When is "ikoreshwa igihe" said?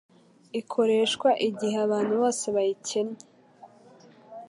0.59-1.77